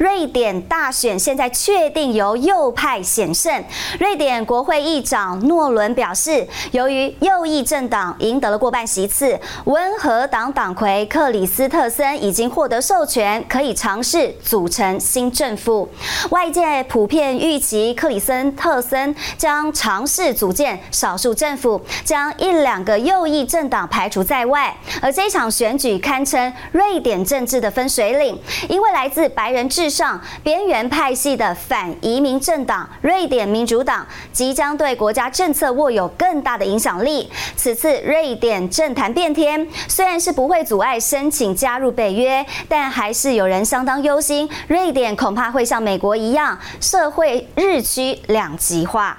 [0.00, 3.62] 瑞典大选现在确定由右派险胜。
[3.98, 15.86] 瑞典国会议长诺伦表示，由于右翼政党赢得了过半席次，温和党党魁克里斯特森已经获得授权，可以尝试组成新政府。
[16.30, 24.74] 外界普遍预期克里斯特森将尝试组建少数政府，将一两个右翼政党排除在外。
[25.02, 28.40] 而这场选举堪称瑞典政治的分水岭，
[28.70, 37.28] 因为来自白人至上边缘派系的反移民政党瑞典民主党即将对国家政策握有更大的影响力。
[37.56, 49.18] 此次瑞典政坛变天，虽然是不会阻碍申请加入北约，但还是有人相当忧心，瑞典恐怕会像美国一样，社会日趋两极化。